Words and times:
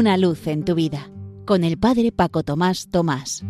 una 0.00 0.16
luz 0.16 0.46
en 0.46 0.64
tu 0.64 0.74
vida, 0.74 1.10
con 1.44 1.62
el 1.62 1.76
Padre 1.76 2.10
Paco 2.10 2.42
Tomás 2.42 2.88
Tomás. 2.90 3.44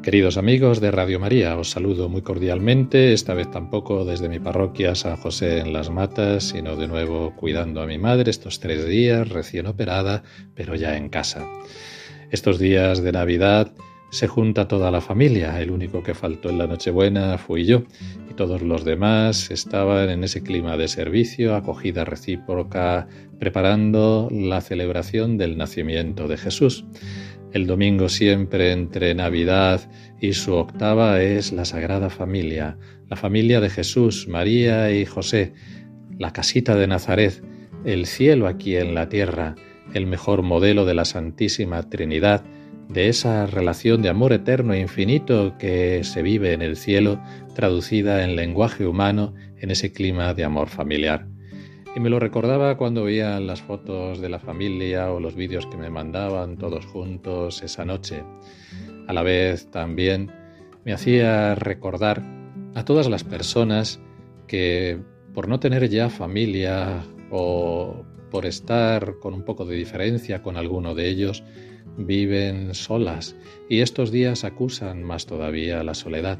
Queridos 0.00 0.36
amigos 0.36 0.80
de 0.80 0.92
Radio 0.92 1.18
María, 1.18 1.58
os 1.58 1.70
saludo 1.70 2.08
muy 2.08 2.22
cordialmente, 2.22 3.12
esta 3.12 3.34
vez 3.34 3.50
tampoco 3.50 4.04
desde 4.04 4.28
mi 4.28 4.38
parroquia 4.38 4.94
San 4.94 5.16
José 5.16 5.58
en 5.58 5.72
Las 5.72 5.90
Matas, 5.90 6.44
sino 6.44 6.76
de 6.76 6.86
nuevo 6.86 7.34
cuidando 7.34 7.82
a 7.82 7.86
mi 7.86 7.98
madre 7.98 8.30
estos 8.30 8.60
tres 8.60 8.86
días, 8.86 9.28
recién 9.28 9.66
operada, 9.66 10.22
pero 10.54 10.76
ya 10.76 10.96
en 10.96 11.08
casa. 11.08 11.48
Estos 12.30 12.60
días 12.60 13.02
de 13.02 13.10
Navidad 13.10 13.72
se 14.12 14.28
junta 14.28 14.68
toda 14.68 14.90
la 14.90 15.00
familia, 15.00 15.58
el 15.62 15.70
único 15.70 16.02
que 16.02 16.12
faltó 16.12 16.50
en 16.50 16.58
la 16.58 16.66
Nochebuena 16.66 17.38
fui 17.38 17.64
yo, 17.64 17.84
y 18.30 18.34
todos 18.34 18.60
los 18.60 18.84
demás 18.84 19.50
estaban 19.50 20.10
en 20.10 20.22
ese 20.22 20.42
clima 20.42 20.76
de 20.76 20.86
servicio, 20.86 21.56
acogida 21.56 22.04
recíproca, 22.04 23.08
preparando 23.38 24.28
la 24.30 24.60
celebración 24.60 25.38
del 25.38 25.56
nacimiento 25.56 26.28
de 26.28 26.36
Jesús. 26.36 26.84
El 27.54 27.66
domingo 27.66 28.10
siempre 28.10 28.72
entre 28.72 29.14
Navidad 29.14 29.80
y 30.20 30.34
su 30.34 30.52
octava 30.56 31.22
es 31.22 31.50
la 31.50 31.64
Sagrada 31.64 32.10
Familia, 32.10 32.76
la 33.08 33.16
familia 33.16 33.62
de 33.62 33.70
Jesús, 33.70 34.28
María 34.28 34.92
y 34.92 35.06
José, 35.06 35.54
la 36.18 36.34
casita 36.34 36.76
de 36.76 36.86
Nazaret, 36.86 37.42
el 37.86 38.04
cielo 38.04 38.46
aquí 38.46 38.76
en 38.76 38.94
la 38.94 39.08
tierra, 39.08 39.54
el 39.94 40.06
mejor 40.06 40.42
modelo 40.42 40.84
de 40.84 40.92
la 40.92 41.06
Santísima 41.06 41.88
Trinidad, 41.88 42.44
de 42.88 43.08
esa 43.08 43.46
relación 43.46 44.02
de 44.02 44.08
amor 44.08 44.32
eterno 44.32 44.74
e 44.74 44.80
infinito 44.80 45.56
que 45.58 46.04
se 46.04 46.22
vive 46.22 46.52
en 46.52 46.62
el 46.62 46.76
cielo, 46.76 47.20
traducida 47.54 48.24
en 48.24 48.36
lenguaje 48.36 48.86
humano 48.86 49.34
en 49.58 49.70
ese 49.70 49.92
clima 49.92 50.34
de 50.34 50.44
amor 50.44 50.68
familiar. 50.68 51.26
Y 51.94 52.00
me 52.00 52.10
lo 52.10 52.18
recordaba 52.18 52.76
cuando 52.76 53.04
veía 53.04 53.38
las 53.40 53.60
fotos 53.60 54.20
de 54.20 54.28
la 54.28 54.38
familia 54.38 55.10
o 55.12 55.20
los 55.20 55.34
vídeos 55.34 55.66
que 55.66 55.76
me 55.76 55.90
mandaban 55.90 56.56
todos 56.56 56.86
juntos 56.86 57.62
esa 57.62 57.84
noche. 57.84 58.24
A 59.06 59.12
la 59.12 59.22
vez 59.22 59.70
también 59.70 60.30
me 60.84 60.92
hacía 60.92 61.54
recordar 61.54 62.22
a 62.74 62.84
todas 62.84 63.08
las 63.08 63.24
personas 63.24 64.00
que 64.46 64.98
por 65.34 65.48
no 65.48 65.60
tener 65.60 65.88
ya 65.88 66.08
familia 66.08 67.02
o 67.30 68.04
por 68.30 68.46
estar 68.46 69.18
con 69.18 69.34
un 69.34 69.42
poco 69.42 69.66
de 69.66 69.76
diferencia 69.76 70.42
con 70.42 70.56
alguno 70.56 70.94
de 70.94 71.08
ellos, 71.08 71.44
viven 71.96 72.74
solas 72.74 73.36
y 73.68 73.80
estos 73.80 74.10
días 74.10 74.44
acusan 74.44 75.02
más 75.02 75.26
todavía 75.26 75.82
la 75.82 75.94
soledad. 75.94 76.38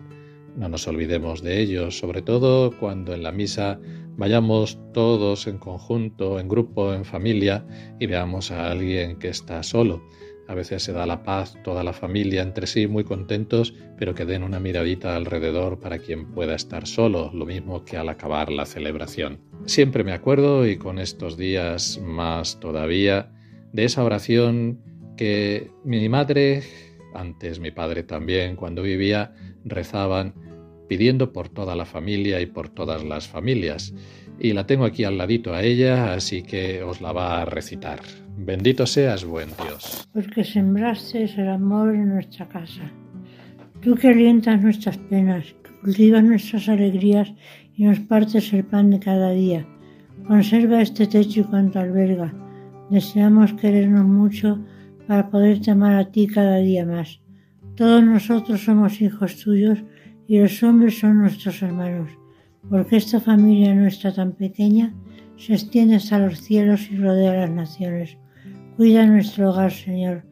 No 0.57 0.69
nos 0.69 0.87
olvidemos 0.87 1.43
de 1.43 1.61
ellos, 1.61 1.99
sobre 1.99 2.23
todo 2.23 2.71
cuando 2.79 3.15
en 3.15 3.23
la 3.23 3.33
misa 3.33 3.81
vayamos 4.17 4.79
todos 4.93 5.47
en 5.47 5.59
conjunto, 5.59 6.39
en 6.39 6.49
grupo, 6.49 6.93
en 6.93 7.05
familia 7.05 7.67
y 7.99 8.07
veamos 8.07 8.51
a 8.51 8.71
alguien 8.71 9.19
que 9.19 9.29
está 9.29 9.63
solo. 9.63 10.03
A 10.49 10.55
veces 10.55 10.83
se 10.83 10.93
da 10.93 11.07
la 11.07 11.23
paz 11.23 11.57
toda 11.65 11.83
la 11.83 11.93
familia 11.93 12.43
entre 12.43 12.67
sí 12.67 12.87
muy 12.87 13.05
contentos, 13.05 13.75
pero 13.97 14.15
que 14.15 14.27
den 14.27 14.43
una 14.43 14.61
miradita 14.61 15.17
alrededor 15.17 15.79
para 15.79 15.99
quien 15.99 16.33
pueda 16.33 16.55
estar 16.55 16.87
solo, 16.87 17.31
lo 17.33 17.47
mismo 17.47 17.85
que 17.85 17.97
al 17.97 18.09
acabar 18.09 18.51
la 18.51 18.67
celebración. 18.67 19.41
Siempre 19.65 20.05
me 20.05 20.13
acuerdo, 20.13 20.67
y 20.67 20.77
con 20.77 20.99
estos 20.99 21.37
días 21.37 21.99
más 22.05 22.59
todavía, 22.61 23.33
de 23.73 23.85
esa 23.85 24.05
oración 24.05 24.81
mi 25.85 26.09
madre, 26.09 26.63
antes 27.15 27.61
mi 27.61 27.71
padre 27.71 28.03
también, 28.03 28.57
cuando 28.57 28.83
vivía, 28.83 29.35
rezaban 29.65 30.35
pidiendo 30.89 31.33
por 31.33 31.49
toda 31.49 31.75
la 31.75 31.87
familia 31.87 32.41
y 32.41 32.47
por 32.47 32.69
todas 32.69 33.05
las 33.05 33.27
familias. 33.27 33.95
Y 34.39 34.53
la 34.53 34.67
tengo 34.67 34.85
aquí 34.85 35.05
al 35.05 35.19
ladito 35.19 35.55
a 35.55 35.63
ella, 35.63 36.15
así 36.15 36.43
que 36.43 36.83
os 36.83 37.01
la 37.01 37.13
va 37.13 37.43
a 37.43 37.45
recitar. 37.45 38.01
Bendito 38.37 38.87
seas, 38.87 39.25
buen 39.25 39.51
Dios. 39.63 40.09
Porque 40.13 40.43
sembraste 40.45 41.25
el 41.25 41.49
amor 41.49 41.95
en 41.95 42.09
nuestra 42.09 42.49
casa. 42.49 42.91
Tú 43.81 43.95
que 43.95 44.09
alientas 44.09 44.61
nuestras 44.63 44.99
penas, 44.99 45.55
cultivas 45.83 46.25
nuestras 46.25 46.69
alegrías 46.69 47.33
y 47.75 47.85
nos 47.85 48.01
partes 48.01 48.53
el 48.53 48.65
pan 48.65 48.91
de 48.91 49.01
cada 49.01 49.31
día. 49.31 49.67
Conserva 50.27 50.83
este 50.83 51.07
techo 51.07 51.41
y 51.41 51.45
cuanto 51.45 51.79
alberga. 51.79 52.33
Deseamos 52.91 53.53
querernos 53.55 54.05
mucho 54.05 54.59
para 55.07 55.31
poderte 55.31 55.71
amar 55.71 55.97
a 55.97 56.11
ti 56.11 56.27
cada 56.27 56.59
día 56.59 56.87
más. 56.87 57.21
Todos 57.77 58.05
nosotros 58.05 58.65
somos 58.65 59.01
hijos 59.01 59.41
tuyos 59.43 59.83
y 60.27 60.39
los 60.39 60.63
hombres 60.63 60.99
son 60.99 61.19
nuestros 61.19 61.63
hermanos, 61.63 62.11
porque 62.69 62.97
esta 62.97 63.21
familia 63.21 63.75
nuestra 63.75 64.13
tan 64.13 64.33
pequeña 64.33 64.95
se 65.37 65.55
extiende 65.55 65.97
hasta 65.97 66.19
los 66.19 66.41
cielos 66.41 66.91
y 66.91 66.97
rodea 66.97 67.35
las 67.35 67.51
naciones. 67.51 68.19
Cuida 68.77 69.07
nuestro 69.07 69.51
hogar, 69.51 69.73
Señor. 69.73 70.25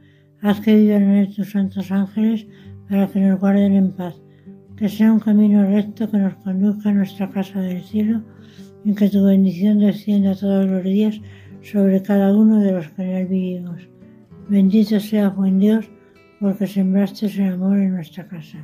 Haz 0.43 0.61
que 0.61 0.75
vivan 0.75 1.03
en 1.03 1.11
él 1.11 1.35
tus 1.35 1.51
santos 1.51 1.91
ángeles 1.91 2.47
para 2.89 3.07
que 3.09 3.21
nos 3.21 3.41
guarden 3.41 3.75
en 3.75 3.93
paz. 3.93 4.21
Que 4.77 4.89
sea 4.89 5.13
un 5.13 5.21
camino 5.21 5.65
recto 5.65 6.11
que 6.11 6.19
nos 6.19 6.35
conduzca 6.37 6.89
a 6.89 6.95
nuestra 6.95 7.29
casa 7.29 7.61
del 7.61 7.83
cielo 7.83 8.23
y 8.85 8.95
que 8.95 9.11
tu 9.11 9.25
bendición 9.25 9.79
descienda 9.79 10.35
todos 10.35 10.67
los 10.67 10.85
días 10.85 11.21
sobre 11.63 12.03
cada 12.03 12.35
uno 12.35 12.61
de 12.61 12.73
los 12.73 12.89
que 12.93 13.03
en 13.03 13.11
él 13.11 13.27
vivimos. 13.27 13.89
Bendito 14.51 14.99
sea 14.99 15.29
buen 15.29 15.61
Dios, 15.61 15.89
porque 16.41 16.67
sembraste 16.67 17.27
el 17.27 17.53
amor 17.53 17.79
en 17.79 17.95
nuestra 17.95 18.27
casa. 18.27 18.59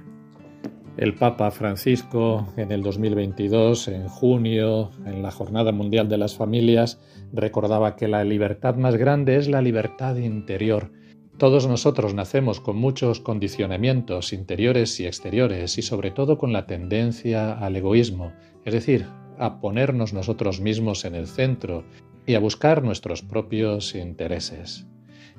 El 0.97 1.15
Papa 1.15 1.53
Francisco 1.53 2.53
en 2.57 2.73
el 2.73 2.83
2022, 2.83 3.87
en 3.87 4.09
junio, 4.09 4.91
en 5.05 5.23
la 5.23 5.31
Jornada 5.31 5.71
Mundial 5.71 6.09
de 6.09 6.19
las 6.19 6.35
Familias, 6.35 7.01
recordaba 7.33 7.95
que 7.95 8.09
la 8.09 8.25
libertad 8.25 8.75
más 8.75 8.97
grande 8.97 9.37
es 9.37 9.47
la 9.47 9.63
libertad 9.63 10.17
interior. 10.17 10.91
Todos 11.39 11.69
nosotros 11.69 12.15
nacemos 12.15 12.61
con 12.61 12.77
muchos 12.77 13.21
condicionamientos 13.21 14.33
interiores 14.33 14.99
y 14.99 15.07
exteriores 15.07 15.79
y 15.79 15.83
sobre 15.83 16.11
todo 16.11 16.37
con 16.37 16.53
la 16.53 16.67
tendencia 16.67 17.53
al 17.53 17.77
egoísmo, 17.77 18.33
es 18.65 18.75
decir, 18.75 19.07
a 19.39 19.61
ponernos 19.61 20.13
nosotros 20.13 20.61
mismos 20.61 21.05
en 21.05 21.15
el 21.15 21.29
centro 21.29 21.85
y 22.27 22.35
a 22.35 22.41
buscar 22.41 22.83
nuestros 22.83 23.23
propios 23.23 23.95
intereses. 23.95 24.89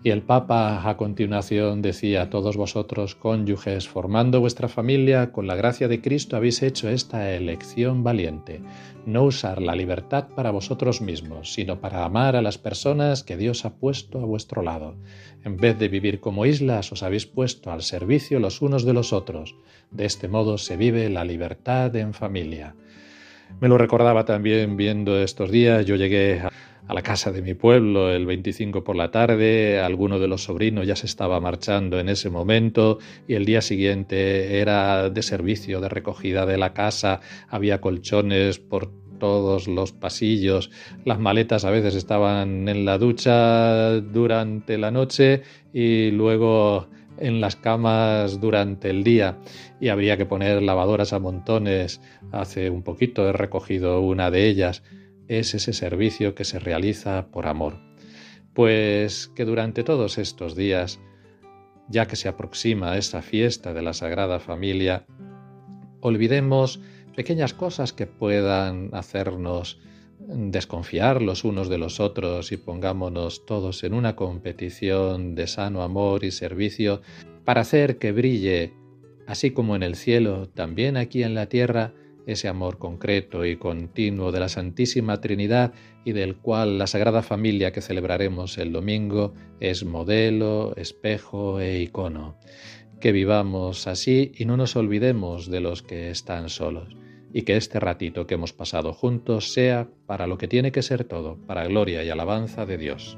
Y 0.03 0.11
el 0.11 0.21
Papa 0.21 0.87
a 0.87 0.95
continuación 0.95 1.81
decía, 1.81 2.29
todos 2.29 2.55
vosotros, 2.55 3.15
cónyuges, 3.15 3.89
formando 3.89 4.39
vuestra 4.39 4.67
familia, 4.67 5.31
con 5.31 5.47
la 5.47 5.55
gracia 5.55 5.87
de 5.87 6.01
Cristo 6.01 6.37
habéis 6.37 6.61
hecho 6.61 6.87
esta 6.87 7.33
elección 7.33 8.03
valiente, 8.03 8.61
no 9.07 9.23
usar 9.23 9.61
la 9.61 9.75
libertad 9.75 10.27
para 10.35 10.51
vosotros 10.51 11.01
mismos, 11.01 11.51
sino 11.51 11.81
para 11.81 12.05
amar 12.05 12.35
a 12.35 12.43
las 12.43 12.59
personas 12.59 13.23
que 13.23 13.37
Dios 13.37 13.65
ha 13.65 13.75
puesto 13.75 14.19
a 14.19 14.25
vuestro 14.25 14.61
lado. 14.61 14.95
En 15.43 15.57
vez 15.57 15.79
de 15.79 15.87
vivir 15.87 16.19
como 16.19 16.45
islas, 16.45 16.91
os 16.91 17.01
habéis 17.01 17.25
puesto 17.25 17.71
al 17.71 17.81
servicio 17.81 18.39
los 18.39 18.61
unos 18.61 18.85
de 18.85 18.93
los 18.93 19.13
otros. 19.13 19.55
De 19.89 20.05
este 20.05 20.27
modo 20.27 20.59
se 20.59 20.77
vive 20.77 21.09
la 21.09 21.25
libertad 21.25 21.95
en 21.95 22.13
familia. 22.13 22.75
Me 23.59 23.67
lo 23.67 23.77
recordaba 23.77 24.25
también 24.25 24.77
viendo 24.77 25.19
estos 25.19 25.51
días, 25.51 25.85
yo 25.85 25.95
llegué 25.95 26.41
a 26.41 26.51
a 26.87 26.93
la 26.93 27.01
casa 27.01 27.31
de 27.31 27.41
mi 27.41 27.53
pueblo 27.53 28.11
el 28.11 28.25
25 28.25 28.83
por 28.83 28.95
la 28.95 29.11
tarde, 29.11 29.79
alguno 29.79 30.19
de 30.19 30.27
los 30.27 30.43
sobrinos 30.43 30.87
ya 30.87 30.95
se 30.95 31.05
estaba 31.05 31.39
marchando 31.39 31.99
en 31.99 32.09
ese 32.09 32.29
momento 32.29 32.99
y 33.27 33.33
el 33.33 33.45
día 33.45 33.61
siguiente 33.61 34.59
era 34.59 35.09
de 35.09 35.21
servicio, 35.21 35.81
de 35.81 35.89
recogida 35.89 36.45
de 36.45 36.57
la 36.57 36.73
casa, 36.73 37.19
había 37.49 37.81
colchones 37.81 38.59
por 38.59 38.89
todos 39.19 39.67
los 39.67 39.91
pasillos, 39.91 40.71
las 41.03 41.19
maletas 41.19 41.65
a 41.65 41.71
veces 41.71 41.95
estaban 41.95 42.69
en 42.69 42.85
la 42.85 42.97
ducha 42.97 43.99
durante 43.99 44.77
la 44.77 44.91
noche 44.91 45.41
y 45.73 46.11
luego 46.11 46.87
en 47.19 47.41
las 47.41 47.55
camas 47.55 48.39
durante 48.39 48.91
el 48.91 49.03
día 49.03 49.39
y 49.81 49.89
habría 49.89 50.17
que 50.17 50.27
poner 50.27 50.61
lavadoras 50.61 51.13
a 51.13 51.19
montones. 51.19 51.99
Hace 52.31 52.69
un 52.69 52.83
poquito 52.83 53.27
he 53.27 53.33
recogido 53.33 54.01
una 54.01 54.29
de 54.29 54.47
ellas 54.47 54.83
es 55.27 55.53
ese 55.53 55.73
servicio 55.73 56.35
que 56.35 56.45
se 56.45 56.59
realiza 56.59 57.27
por 57.27 57.47
amor. 57.47 57.79
Pues 58.53 59.27
que 59.35 59.45
durante 59.45 59.83
todos 59.83 60.17
estos 60.17 60.55
días, 60.55 60.99
ya 61.89 62.07
que 62.07 62.15
se 62.15 62.27
aproxima 62.27 62.97
esa 62.97 63.21
fiesta 63.21 63.73
de 63.73 63.81
la 63.81 63.93
Sagrada 63.93 64.39
Familia, 64.39 65.05
olvidemos 66.01 66.79
pequeñas 67.15 67.53
cosas 67.53 67.93
que 67.93 68.07
puedan 68.07 68.89
hacernos 68.93 69.79
desconfiar 70.19 71.21
los 71.21 71.43
unos 71.43 71.69
de 71.69 71.77
los 71.77 71.99
otros 71.99 72.51
y 72.51 72.57
pongámonos 72.57 73.45
todos 73.45 73.83
en 73.83 73.93
una 73.93 74.15
competición 74.15 75.35
de 75.35 75.47
sano 75.47 75.83
amor 75.83 76.23
y 76.23 76.31
servicio 76.31 77.01
para 77.45 77.61
hacer 77.61 77.97
que 77.97 78.11
brille, 78.11 78.73
así 79.25 79.51
como 79.51 79.75
en 79.75 79.83
el 79.83 79.95
cielo, 79.95 80.49
también 80.49 80.97
aquí 80.97 81.23
en 81.23 81.33
la 81.33 81.47
tierra, 81.47 81.93
ese 82.27 82.47
amor 82.47 82.77
concreto 82.77 83.45
y 83.45 83.55
continuo 83.55 84.31
de 84.31 84.39
la 84.39 84.49
Santísima 84.49 85.19
Trinidad 85.21 85.73
y 86.05 86.11
del 86.11 86.35
cual 86.35 86.77
la 86.77 86.85
Sagrada 86.85 87.23
Familia 87.23 87.71
que 87.71 87.81
celebraremos 87.81 88.57
el 88.57 88.71
domingo 88.71 89.33
es 89.59 89.83
modelo, 89.83 90.75
espejo 90.75 91.59
e 91.59 91.81
icono. 91.81 92.37
Que 92.99 93.11
vivamos 93.11 93.87
así 93.87 94.31
y 94.35 94.45
no 94.45 94.57
nos 94.57 94.75
olvidemos 94.75 95.49
de 95.49 95.61
los 95.61 95.81
que 95.81 96.11
están 96.11 96.49
solos. 96.49 96.95
y 97.33 97.41
que 97.41 97.57
este 97.57 97.79
ratito 97.81 98.25
que 98.25 98.35
hemos 98.35 98.53
pasado 98.53 98.93
juntos 98.93 99.51
sea 99.51 99.89
para 100.05 100.27
lo 100.27 100.37
que 100.37 100.47
tiene 100.47 100.71
que 100.71 100.81
ser 100.81 101.03
todo, 101.03 101.37
para 101.45 101.67
gloria 101.67 102.01
y 102.03 102.09
alabanza 102.09 102.65
de 102.65 102.77
Dios. 102.77 103.17